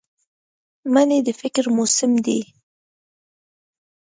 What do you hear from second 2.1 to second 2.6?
دی